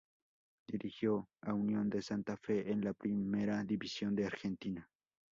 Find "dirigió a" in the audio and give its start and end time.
0.65-1.53